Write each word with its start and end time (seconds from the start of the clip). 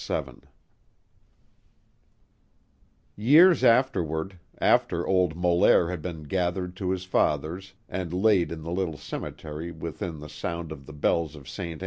VII 0.03 0.23
Years 3.15 3.63
afterward, 3.63 4.39
after 4.57 5.05
old 5.05 5.35
Molaire 5.35 5.91
had 5.91 6.01
been 6.01 6.23
gathered 6.23 6.75
to 6.77 6.89
his 6.89 7.03
fathers 7.03 7.73
and 7.87 8.11
laid 8.11 8.51
in 8.51 8.63
the 8.63 8.71
little 8.71 8.97
cemetery 8.97 9.69
within 9.71 10.19
the 10.19 10.27
sound 10.27 10.71
of 10.71 10.87
the 10.87 10.93
bells 10.93 11.35
of 11.35 11.47
Ste. 11.47 11.77